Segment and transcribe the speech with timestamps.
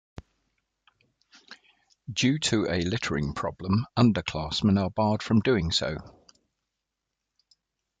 [2.11, 5.95] Due to a littering problem, underclassmen are barred from doing so.